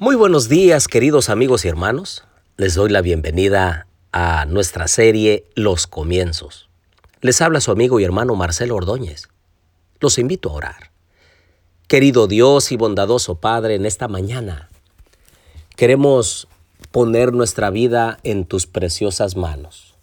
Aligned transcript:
Muy 0.00 0.16
buenos 0.16 0.48
días 0.48 0.88
queridos 0.88 1.30
amigos 1.30 1.64
y 1.64 1.68
hermanos. 1.68 2.24
Les 2.56 2.74
doy 2.74 2.90
la 2.90 3.00
bienvenida 3.00 3.86
a 4.10 4.44
nuestra 4.44 4.88
serie 4.88 5.44
Los 5.54 5.86
Comienzos. 5.86 6.68
Les 7.20 7.40
habla 7.40 7.60
su 7.60 7.70
amigo 7.70 8.00
y 8.00 8.04
hermano 8.04 8.34
Marcelo 8.34 8.74
Ordóñez. 8.74 9.28
Los 10.00 10.18
invito 10.18 10.50
a 10.50 10.54
orar. 10.54 10.90
Querido 11.86 12.26
Dios 12.26 12.72
y 12.72 12.76
bondadoso 12.76 13.36
Padre, 13.36 13.76
en 13.76 13.86
esta 13.86 14.08
mañana 14.08 14.68
queremos 15.76 16.48
poner 16.90 17.32
nuestra 17.32 17.70
vida 17.70 18.18
en 18.24 18.46
tus 18.46 18.66
preciosas 18.66 19.36
manos. 19.36 19.94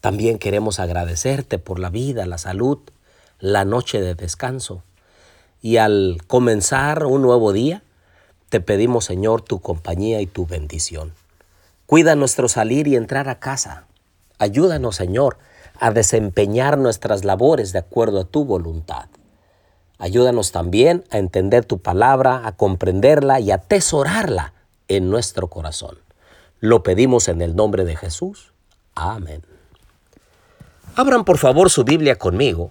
También 0.00 0.40
queremos 0.40 0.80
agradecerte 0.80 1.60
por 1.60 1.78
la 1.78 1.90
vida, 1.90 2.26
la 2.26 2.38
salud, 2.38 2.78
la 3.38 3.64
noche 3.64 4.00
de 4.00 4.16
descanso. 4.16 4.82
Y 5.62 5.76
al 5.76 6.18
comenzar 6.26 7.06
un 7.06 7.22
nuevo 7.22 7.52
día, 7.52 7.84
te 8.48 8.60
pedimos, 8.60 9.04
Señor, 9.04 9.42
tu 9.42 9.60
compañía 9.60 10.20
y 10.20 10.26
tu 10.26 10.46
bendición. 10.46 11.12
Cuida 11.86 12.14
nuestro 12.14 12.48
salir 12.48 12.86
y 12.86 12.96
entrar 12.96 13.28
a 13.28 13.40
casa. 13.40 13.86
Ayúdanos, 14.38 14.96
Señor, 14.96 15.38
a 15.80 15.90
desempeñar 15.90 16.78
nuestras 16.78 17.24
labores 17.24 17.72
de 17.72 17.80
acuerdo 17.80 18.20
a 18.20 18.24
tu 18.24 18.44
voluntad. 18.44 19.06
Ayúdanos 19.98 20.52
también 20.52 21.04
a 21.10 21.18
entender 21.18 21.64
tu 21.64 21.78
palabra, 21.78 22.46
a 22.46 22.52
comprenderla 22.52 23.40
y 23.40 23.50
atesorarla 23.50 24.52
en 24.88 25.10
nuestro 25.10 25.48
corazón. 25.48 25.98
Lo 26.60 26.82
pedimos 26.82 27.28
en 27.28 27.42
el 27.42 27.56
nombre 27.56 27.84
de 27.84 27.96
Jesús. 27.96 28.52
Amén. 28.94 29.42
Abran 30.94 31.24
por 31.24 31.38
favor 31.38 31.70
su 31.70 31.84
Biblia 31.84 32.16
conmigo 32.16 32.70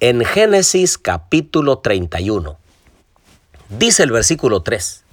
en 0.00 0.24
Génesis 0.24 0.96
capítulo 0.96 1.78
31. 1.78 2.56
Dice 3.68 4.02
el 4.04 4.12
versículo 4.12 4.62
3. 4.62 5.04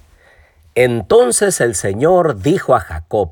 Entonces 0.76 1.62
el 1.62 1.74
Señor 1.74 2.42
dijo 2.42 2.74
a 2.74 2.80
Jacob, 2.80 3.30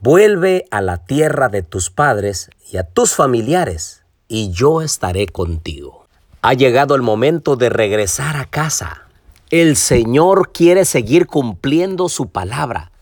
vuelve 0.00 0.64
a 0.70 0.80
la 0.80 1.04
tierra 1.04 1.48
de 1.48 1.64
tus 1.64 1.90
padres 1.90 2.50
y 2.70 2.76
a 2.76 2.84
tus 2.84 3.16
familiares, 3.16 4.04
y 4.28 4.52
yo 4.52 4.80
estaré 4.80 5.26
contigo. 5.26 6.06
Ha 6.40 6.54
llegado 6.54 6.94
el 6.94 7.02
momento 7.02 7.56
de 7.56 7.68
regresar 7.68 8.36
a 8.36 8.44
casa. 8.44 9.08
El 9.50 9.74
Señor 9.74 10.52
quiere 10.52 10.84
seguir 10.84 11.26
cumpliendo 11.26 12.08
su 12.08 12.28
palabra, 12.28 12.92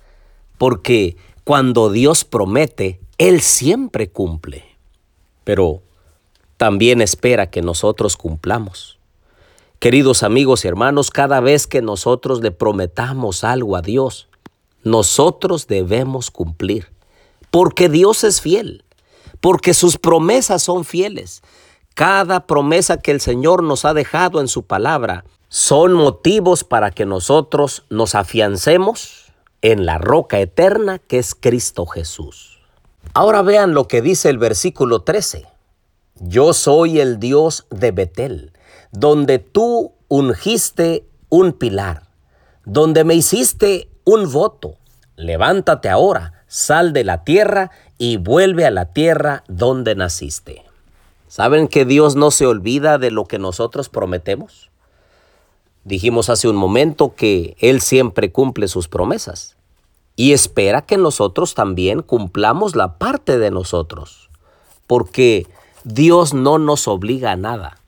porque 0.56 1.18
cuando 1.44 1.90
Dios 1.90 2.24
promete, 2.24 2.98
Él 3.18 3.42
siempre 3.42 4.08
cumple. 4.08 4.64
Pero 5.44 5.82
también 6.56 7.02
espera 7.02 7.50
que 7.50 7.60
nosotros 7.60 8.16
cumplamos. 8.16 8.95
Queridos 9.78 10.22
amigos 10.22 10.64
y 10.64 10.68
hermanos, 10.68 11.10
cada 11.10 11.40
vez 11.40 11.66
que 11.66 11.82
nosotros 11.82 12.40
le 12.40 12.50
prometamos 12.50 13.44
algo 13.44 13.76
a 13.76 13.82
Dios, 13.82 14.26
nosotros 14.82 15.66
debemos 15.66 16.30
cumplir, 16.30 16.92
porque 17.50 17.90
Dios 17.90 18.24
es 18.24 18.40
fiel, 18.40 18.84
porque 19.40 19.74
sus 19.74 19.98
promesas 19.98 20.62
son 20.62 20.86
fieles. 20.86 21.42
Cada 21.94 22.46
promesa 22.46 22.96
que 22.96 23.10
el 23.10 23.20
Señor 23.20 23.62
nos 23.62 23.84
ha 23.84 23.92
dejado 23.92 24.40
en 24.40 24.48
su 24.48 24.62
palabra 24.62 25.24
son 25.48 25.92
motivos 25.92 26.64
para 26.64 26.90
que 26.90 27.04
nosotros 27.04 27.84
nos 27.90 28.14
afiancemos 28.14 29.32
en 29.60 29.84
la 29.84 29.98
roca 29.98 30.40
eterna 30.40 30.98
que 30.98 31.18
es 31.18 31.34
Cristo 31.34 31.84
Jesús. 31.84 32.60
Ahora 33.12 33.42
vean 33.42 33.74
lo 33.74 33.88
que 33.88 34.00
dice 34.00 34.30
el 34.30 34.38
versículo 34.38 35.02
13. 35.02 35.46
Yo 36.20 36.52
soy 36.52 37.00
el 37.00 37.18
Dios 37.18 37.66
de 37.70 37.90
Betel 37.92 38.52
donde 38.90 39.38
tú 39.38 39.92
ungiste 40.08 41.06
un 41.28 41.52
pilar, 41.52 42.04
donde 42.64 43.04
me 43.04 43.14
hiciste 43.14 43.90
un 44.04 44.32
voto. 44.32 44.76
Levántate 45.16 45.88
ahora, 45.88 46.44
sal 46.46 46.92
de 46.92 47.04
la 47.04 47.24
tierra 47.24 47.70
y 47.98 48.16
vuelve 48.16 48.64
a 48.64 48.70
la 48.70 48.86
tierra 48.86 49.44
donde 49.48 49.94
naciste. 49.94 50.64
¿Saben 51.28 51.68
que 51.68 51.84
Dios 51.84 52.16
no 52.16 52.30
se 52.30 52.46
olvida 52.46 52.98
de 52.98 53.10
lo 53.10 53.26
que 53.26 53.38
nosotros 53.38 53.88
prometemos? 53.88 54.70
Dijimos 55.84 56.30
hace 56.30 56.48
un 56.48 56.56
momento 56.56 57.14
que 57.14 57.56
Él 57.60 57.80
siempre 57.80 58.32
cumple 58.32 58.68
sus 58.68 58.88
promesas 58.88 59.56
y 60.16 60.32
espera 60.32 60.82
que 60.82 60.96
nosotros 60.96 61.54
también 61.54 62.00
cumplamos 62.02 62.74
la 62.74 62.96
parte 62.96 63.38
de 63.38 63.50
nosotros, 63.50 64.30
porque 64.86 65.46
Dios 65.88 66.34
no 66.34 66.58
nos 66.58 66.88
obliga 66.88 67.30
a 67.30 67.36
nada. 67.36 67.78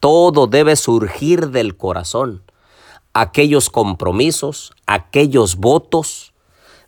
Todo 0.00 0.48
debe 0.48 0.76
surgir 0.76 1.48
del 1.48 1.78
corazón. 1.78 2.42
Aquellos 3.14 3.70
compromisos, 3.70 4.74
aquellos 4.84 5.56
votos, 5.56 6.34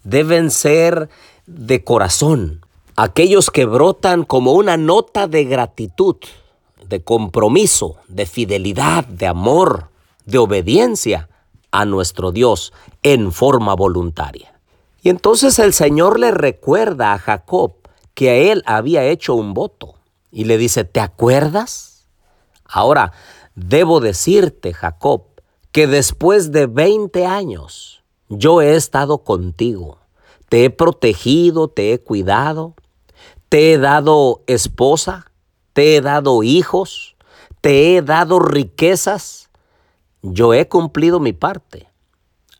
deben 0.04 0.50
ser 0.50 1.08
de 1.46 1.82
corazón. 1.82 2.60
Aquellos 2.94 3.50
que 3.50 3.64
brotan 3.64 4.24
como 4.24 4.52
una 4.52 4.76
nota 4.76 5.26
de 5.26 5.44
gratitud, 5.44 6.16
de 6.86 7.02
compromiso, 7.02 7.96
de 8.08 8.26
fidelidad, 8.26 9.06
de 9.06 9.28
amor, 9.28 9.88
de 10.26 10.36
obediencia 10.36 11.30
a 11.70 11.86
nuestro 11.86 12.32
Dios 12.32 12.74
en 13.02 13.32
forma 13.32 13.74
voluntaria. 13.74 14.52
Y 15.02 15.08
entonces 15.08 15.58
el 15.58 15.72
Señor 15.72 16.20
le 16.20 16.32
recuerda 16.32 17.14
a 17.14 17.18
Jacob 17.18 17.76
que 18.12 18.28
a 18.28 18.34
él 18.34 18.62
había 18.66 19.06
hecho 19.06 19.34
un 19.34 19.54
voto 19.54 19.94
y 20.30 20.44
le 20.44 20.58
dice, 20.58 20.84
¿te 20.84 21.00
acuerdas? 21.00 22.06
Ahora, 22.64 23.12
debo 23.54 24.00
decirte, 24.00 24.72
Jacob, 24.72 25.24
que 25.72 25.86
después 25.86 26.52
de 26.52 26.66
20 26.66 27.26
años 27.26 28.02
yo 28.28 28.62
he 28.62 28.74
estado 28.74 29.24
contigo, 29.24 29.98
te 30.48 30.64
he 30.64 30.70
protegido, 30.70 31.68
te 31.68 31.92
he 31.92 32.00
cuidado, 32.00 32.74
te 33.48 33.72
he 33.72 33.78
dado 33.78 34.42
esposa, 34.46 35.30
te 35.72 35.96
he 35.96 36.00
dado 36.00 36.42
hijos, 36.42 37.16
te 37.60 37.96
he 37.96 38.02
dado 38.02 38.38
riquezas, 38.38 39.50
yo 40.22 40.54
he 40.54 40.68
cumplido 40.68 41.20
mi 41.20 41.32
parte. 41.32 41.88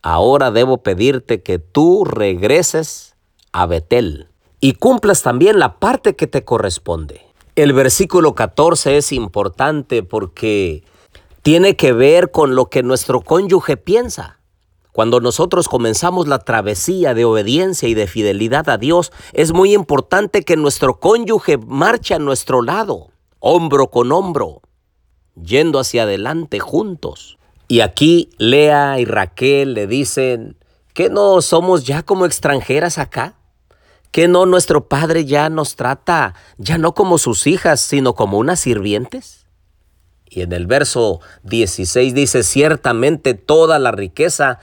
Ahora 0.03 0.51
debo 0.51 0.79
pedirte 0.79 1.43
que 1.43 1.59
tú 1.59 2.05
regreses 2.05 3.17
a 3.53 3.67
Betel 3.67 4.29
y 4.61 4.75
cumplas 4.75 5.23
también 5.23 5.59
la 5.59 5.79
parte 5.79 6.17
que 6.17 6.27
te 6.27 6.45
corresponde. 6.45 7.30
El 7.61 7.75
versículo 7.75 8.35
14 8.35 8.97
es 8.97 9.13
importante 9.13 10.03
porque 10.03 10.83
tiene 11.43 11.77
que 11.77 11.93
ver 11.93 12.31
con 12.31 12.55
lo 12.55 12.71
que 12.71 12.83
nuestro 12.83 13.21
cónyuge 13.21 13.77
piensa. 13.77 14.41
Cuando 14.93 15.21
nosotros 15.21 15.69
comenzamos 15.69 16.27
la 16.27 16.39
travesía 16.39 17.13
de 17.13 17.27
obediencia 17.27 17.87
y 17.87 17.93
de 17.93 18.07
fidelidad 18.07 18.71
a 18.71 18.79
Dios, 18.79 19.13
es 19.35 19.53
muy 19.53 19.75
importante 19.75 20.43
que 20.43 20.57
nuestro 20.57 21.01
cónyuge 21.01 21.59
marche 21.59 22.15
a 22.15 22.19
nuestro 22.19 22.63
lado, 22.63 23.09
hombro 23.41 23.91
con 23.91 24.11
hombro, 24.11 24.63
yendo 25.35 25.81
hacia 25.81 26.05
adelante 26.05 26.61
juntos. 26.61 27.37
Y 27.69 27.81
aquí 27.81 28.31
Lea 28.39 28.99
y 29.01 29.05
Raquel 29.05 29.75
le 29.75 29.87
dicen, 29.87 30.57
¿que 30.95 31.11
no 31.11 31.43
somos 31.43 31.85
ya 31.85 32.05
como 32.05 32.25
extranjeras 32.25 32.97
acá? 32.97 33.35
¿Que 34.11 34.27
no 34.27 34.45
nuestro 34.45 34.89
Padre 34.89 35.25
ya 35.25 35.49
nos 35.51 35.77
trata, 35.77 36.35
ya 36.59 36.79
no 36.79 36.95
como 36.95 37.17
sus 37.19 37.47
hijas, 37.47 37.81
sino 37.81 38.15
como 38.15 38.39
unas 38.39 38.59
sirvientes? 38.59 39.47
Y 40.29 40.43
en 40.43 40.53
el 40.53 40.67
verso 40.67 41.21
16 41.45 42.15
dice, 42.15 42.43
ciertamente 42.43 43.35
toda 43.35 43.79
la 43.79 43.93
riqueza 43.93 44.59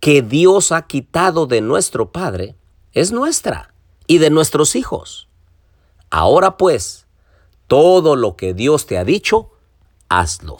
que 0.00 0.22
Dios 0.22 0.72
ha 0.72 0.86
quitado 0.86 1.46
de 1.46 1.60
nuestro 1.60 2.10
Padre 2.10 2.56
es 2.92 3.12
nuestra 3.12 3.72
y 4.06 4.18
de 4.18 4.30
nuestros 4.30 4.74
hijos. 4.74 5.28
Ahora 6.10 6.56
pues, 6.56 7.06
todo 7.68 8.16
lo 8.16 8.36
que 8.36 8.52
Dios 8.52 8.86
te 8.86 8.98
ha 8.98 9.04
dicho, 9.04 9.50
hazlo. 10.08 10.58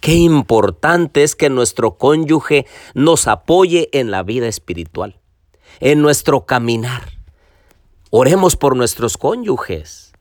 Qué 0.00 0.14
importante 0.14 1.22
es 1.22 1.36
que 1.36 1.50
nuestro 1.50 1.96
cónyuge 1.96 2.66
nos 2.94 3.28
apoye 3.28 3.88
en 3.92 4.10
la 4.10 4.22
vida 4.22 4.48
espiritual, 4.48 5.20
en 5.80 6.02
nuestro 6.02 6.44
caminar 6.44 7.21
Oremos 8.14 8.56
por 8.56 8.76
nuestros 8.76 9.16
cónyuges. 9.16 10.12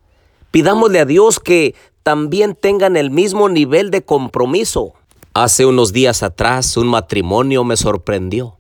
Pidámosle 0.52 1.02
a 1.02 1.06
Dios 1.06 1.42
que 1.42 1.76
también 2.04 2.56
tengan 2.56 2.96
el 2.96 3.12
mismo 3.12 3.50
nivel 3.50 3.92
de 3.92 4.02
compromiso. 4.02 4.94
Hace 5.34 5.66
unos 5.66 5.92
días 5.92 6.24
atrás 6.24 6.78
un 6.78 6.88
matrimonio 6.88 7.66
me 7.66 7.76
sorprendió 7.76 8.56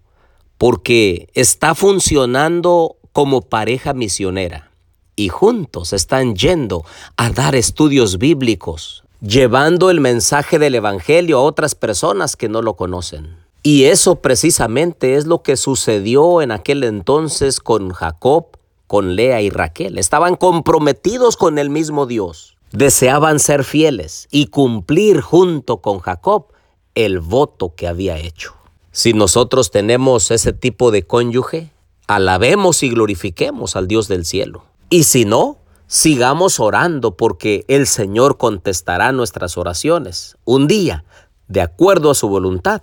porque 0.57 1.29
está 1.33 1.75
funcionando 1.75 2.97
como 3.13 3.39
pareja 3.39 3.93
misionera 3.93 4.69
y 5.15 5.29
juntos 5.29 5.93
están 5.93 6.35
yendo 6.35 6.83
a 7.15 7.29
dar 7.29 7.55
estudios 7.55 8.17
bíblicos, 8.17 9.05
llevando 9.21 9.89
el 9.91 10.01
mensaje 10.01 10.59
del 10.59 10.75
Evangelio 10.75 11.37
a 11.37 11.43
otras 11.43 11.73
personas 11.73 12.35
que 12.35 12.49
no 12.49 12.61
lo 12.61 12.75
conocen. 12.75 13.37
Y 13.63 13.85
eso 13.85 14.17
precisamente 14.17 15.15
es 15.15 15.25
lo 15.25 15.41
que 15.41 15.55
sucedió 15.55 16.41
en 16.41 16.51
aquel 16.51 16.83
entonces 16.83 17.61
con 17.61 17.91
Jacob 17.91 18.57
con 18.91 19.15
Lea 19.15 19.41
y 19.41 19.49
Raquel. 19.49 19.97
Estaban 19.97 20.35
comprometidos 20.35 21.37
con 21.37 21.57
el 21.57 21.69
mismo 21.69 22.07
Dios. 22.07 22.57
Deseaban 22.73 23.39
ser 23.39 23.63
fieles 23.63 24.27
y 24.31 24.47
cumplir 24.47 25.21
junto 25.21 25.77
con 25.77 25.99
Jacob 25.99 26.47
el 26.93 27.21
voto 27.21 27.73
que 27.73 27.87
había 27.87 28.17
hecho. 28.17 28.53
Si 28.91 29.13
nosotros 29.13 29.71
tenemos 29.71 30.29
ese 30.29 30.51
tipo 30.51 30.91
de 30.91 31.03
cónyuge, 31.03 31.71
alabemos 32.05 32.83
y 32.83 32.89
glorifiquemos 32.89 33.77
al 33.77 33.87
Dios 33.87 34.09
del 34.09 34.25
cielo. 34.25 34.65
Y 34.89 35.05
si 35.05 35.23
no, 35.23 35.59
sigamos 35.87 36.59
orando 36.59 37.15
porque 37.15 37.63
el 37.69 37.87
Señor 37.87 38.37
contestará 38.37 39.13
nuestras 39.13 39.57
oraciones 39.57 40.35
un 40.43 40.67
día, 40.67 41.05
de 41.47 41.61
acuerdo 41.61 42.11
a 42.11 42.13
su 42.13 42.27
voluntad 42.27 42.81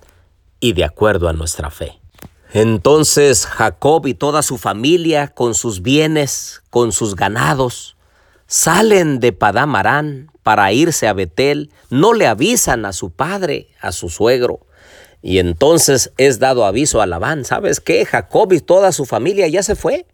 y 0.59 0.73
de 0.73 0.85
acuerdo 0.85 1.29
a 1.29 1.35
nuestra 1.35 1.71
fe. 1.71 2.01
Entonces 2.53 3.47
Jacob 3.47 4.07
y 4.07 4.15
toda 4.15 4.43
su 4.43 4.57
familia, 4.57 5.29
con 5.29 5.55
sus 5.55 5.83
bienes, 5.83 6.63
con 6.71 6.93
sus 6.93 7.15
ganados, 7.15 7.97
salen 8.47 9.21
de 9.21 9.33
Padamarán 9.33 10.31
para 10.43 10.73
irse 10.73 11.07
a 11.07 11.13
Betel, 11.13 11.71
no 11.91 12.15
le 12.15 12.27
avisan 12.27 12.87
a 12.87 12.95
su 12.95 13.11
padre, 13.11 13.69
a 13.81 13.93
su 13.93 14.09
suegro. 14.09 14.61
Y 15.21 15.39
entonces 15.41 16.13
es 16.17 16.39
dado 16.39 16.65
aviso 16.65 17.03
a 17.03 17.07
Labán, 17.07 17.45
¿sabes 17.45 17.81
qué? 17.81 18.07
Jacob 18.07 18.53
y 18.53 18.61
toda 18.61 18.93
su 18.93 19.05
familia 19.05 19.47
ya 19.49 19.63
se 19.63 19.75
fue. 19.75 20.07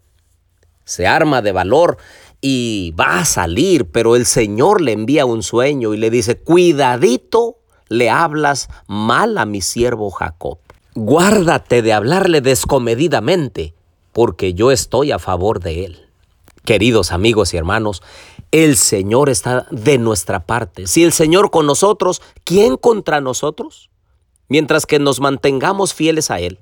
Se 0.83 1.07
arma 1.07 1.41
de 1.41 1.53
valor 1.53 1.97
y 2.41 2.93
va 2.99 3.19
a 3.19 3.25
salir, 3.25 3.89
pero 3.91 4.15
el 4.17 4.25
Señor 4.25 4.81
le 4.81 4.91
envía 4.91 5.25
un 5.25 5.41
sueño 5.41 5.93
y 5.93 5.97
le 5.97 6.09
dice, 6.09 6.37
cuidadito 6.37 7.59
le 7.87 8.09
hablas 8.09 8.67
mal 8.87 9.37
a 9.37 9.45
mi 9.45 9.61
siervo 9.61 10.11
Jacob. 10.11 10.59
Guárdate 10.97 11.81
de 11.81 11.91
hablarle 11.91 12.39
descomedidamente, 12.39 13.73
porque 14.13 14.53
yo 14.53 14.71
estoy 14.71 15.11
a 15.11 15.19
favor 15.19 15.59
de 15.59 15.83
él. 15.83 16.07
Queridos 16.63 17.11
amigos 17.11 17.53
y 17.53 17.57
hermanos, 17.57 18.01
el 18.51 18.77
Señor 18.77 19.27
está 19.29 19.67
de 19.71 19.97
nuestra 19.97 20.45
parte. 20.45 20.87
Si 20.87 21.03
el 21.03 21.11
Señor 21.11 21.51
con 21.51 21.65
nosotros, 21.65 22.21
¿quién 22.45 22.77
contra 22.77 23.19
nosotros? 23.19 23.89
Mientras 24.47 24.85
que 24.85 24.97
nos 24.97 25.19
mantengamos 25.19 25.93
fieles 25.93 26.31
a 26.31 26.39
Él, 26.39 26.59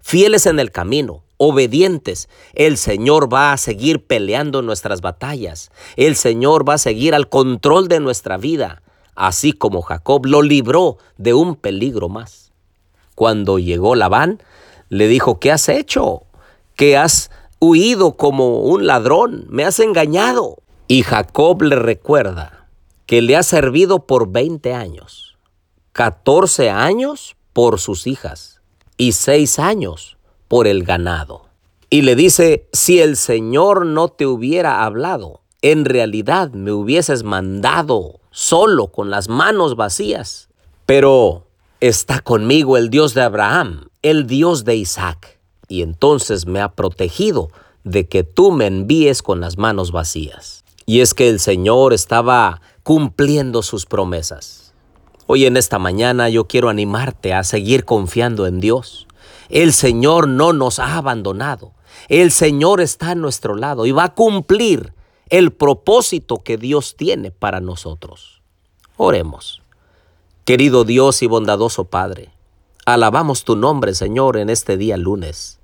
fieles 0.00 0.46
en 0.46 0.60
el 0.60 0.72
camino, 0.72 1.22
obedientes, 1.36 2.30
el 2.54 2.78
Señor 2.78 3.30
va 3.30 3.52
a 3.52 3.58
seguir 3.58 4.06
peleando 4.06 4.62
nuestras 4.62 5.02
batallas. 5.02 5.70
El 5.96 6.16
Señor 6.16 6.66
va 6.66 6.74
a 6.74 6.78
seguir 6.78 7.14
al 7.14 7.28
control 7.28 7.88
de 7.88 8.00
nuestra 8.00 8.38
vida, 8.38 8.82
así 9.14 9.52
como 9.52 9.82
Jacob 9.82 10.24
lo 10.24 10.40
libró 10.40 10.96
de 11.18 11.34
un 11.34 11.54
peligro 11.54 12.08
más. 12.08 12.53
Cuando 13.14 13.58
llegó 13.58 13.94
Labán, 13.94 14.42
le 14.88 15.08
dijo, 15.08 15.40
¿qué 15.40 15.52
has 15.52 15.68
hecho? 15.68 16.22
¿Qué 16.76 16.96
has 16.96 17.30
huido 17.64 18.16
como 18.16 18.60
un 18.60 18.86
ladrón, 18.86 19.46
me 19.48 19.64
has 19.64 19.80
engañado. 19.80 20.58
Y 20.86 21.02
Jacob 21.02 21.62
le 21.62 21.76
recuerda 21.76 22.68
que 23.06 23.22
le 23.22 23.36
ha 23.36 23.42
servido 23.42 24.06
por 24.06 24.30
20 24.30 24.74
años, 24.74 25.36
14 25.92 26.70
años 26.70 27.36
por 27.52 27.80
sus 27.80 28.06
hijas 28.06 28.60
y 28.96 29.12
6 29.12 29.58
años 29.58 30.18
por 30.48 30.66
el 30.66 30.84
ganado. 30.84 31.46
Y 31.88 32.02
le 32.02 32.16
dice, 32.16 32.68
si 32.72 33.00
el 33.00 33.16
Señor 33.16 33.86
no 33.86 34.08
te 34.08 34.26
hubiera 34.26 34.84
hablado, 34.84 35.40
en 35.62 35.84
realidad 35.84 36.50
me 36.50 36.72
hubieses 36.72 37.22
mandado 37.22 38.20
solo 38.30 38.88
con 38.88 39.10
las 39.10 39.28
manos 39.28 39.76
vacías. 39.76 40.48
Pero 40.84 41.43
está 41.88 42.20
conmigo 42.20 42.78
el 42.78 42.88
Dios 42.88 43.12
de 43.12 43.20
Abraham, 43.20 43.88
el 44.00 44.26
Dios 44.26 44.64
de 44.64 44.74
Isaac 44.76 45.38
y 45.68 45.82
entonces 45.82 46.46
me 46.46 46.60
ha 46.60 46.70
protegido 46.72 47.50
de 47.84 48.08
que 48.08 48.24
tú 48.24 48.52
me 48.52 48.66
envíes 48.66 49.22
con 49.22 49.40
las 49.40 49.58
manos 49.58 49.92
vacías. 49.92 50.64
Y 50.86 51.00
es 51.00 51.12
que 51.12 51.28
el 51.28 51.40
Señor 51.40 51.92
estaba 51.92 52.62
cumpliendo 52.82 53.62
sus 53.62 53.84
promesas. 53.84 54.72
Hoy 55.26 55.44
en 55.44 55.58
esta 55.58 55.78
mañana 55.78 56.30
yo 56.30 56.46
quiero 56.46 56.70
animarte 56.70 57.34
a 57.34 57.44
seguir 57.44 57.84
confiando 57.84 58.46
en 58.46 58.60
Dios. 58.60 59.06
El 59.50 59.74
Señor 59.74 60.26
no 60.26 60.54
nos 60.54 60.78
ha 60.78 60.96
abandonado. 60.96 61.72
El 62.08 62.30
Señor 62.30 62.80
está 62.80 63.10
a 63.10 63.14
nuestro 63.14 63.56
lado 63.56 63.84
y 63.84 63.92
va 63.92 64.04
a 64.04 64.14
cumplir 64.14 64.94
el 65.28 65.52
propósito 65.52 66.42
que 66.42 66.56
Dios 66.56 66.96
tiene 66.96 67.30
para 67.30 67.60
nosotros. 67.60 68.42
Oremos. 68.96 69.63
Querido 70.44 70.84
Dios 70.84 71.22
y 71.22 71.26
bondadoso 71.26 71.86
Padre, 71.86 72.34
Alabamos 72.86 73.44
tu 73.44 73.56
nombre, 73.56 73.94
Señor, 73.94 74.36
en 74.36 74.50
este 74.50 74.76
día 74.76 74.98
lunes. 74.98 75.58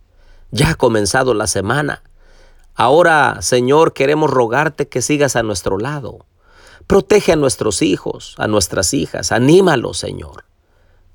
Ya 0.53 0.71
ha 0.71 0.75
comenzado 0.75 1.35
la 1.35 1.47
semana. 1.47 2.03
Ahora, 2.75 3.43
Señor, 3.43 3.93
queremos 3.93 4.31
rogarte 4.31 4.89
que 4.89 5.03
sigas 5.03 5.37
a 5.37 5.43
nuestro 5.43 5.77
lado. 5.77 6.25
Protege 6.87 7.33
a 7.33 7.37
nuestros 7.37 7.83
hijos, 7.83 8.35
a 8.39 8.47
nuestras 8.47 8.95
hijas, 8.95 9.33
anímalos, 9.33 9.99
Señor. 9.99 10.47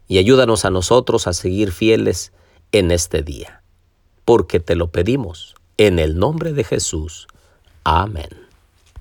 Y 0.07 0.19
ayúdanos 0.19 0.63
a 0.63 0.69
nosotros 0.69 1.25
a 1.25 1.33
seguir 1.33 1.71
fieles 1.71 2.33
en 2.71 2.91
este 2.91 3.23
día. 3.23 3.63
Porque 4.25 4.59
te 4.59 4.75
lo 4.75 4.91
pedimos 4.91 5.55
en 5.77 5.97
el 5.97 6.19
nombre 6.19 6.53
de 6.53 6.63
Jesús. 6.65 7.27
Amén. 7.83 8.44